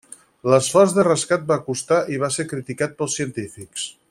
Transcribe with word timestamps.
L'esforç 0.53 0.95
de 0.95 1.05
rescat 1.07 1.45
va 1.53 1.59
costar 1.69 2.01
i 2.15 2.21
va 2.27 2.33
ser 2.39 2.49
criticat 2.55 3.01
pels 3.03 3.19
científics. 3.23 3.91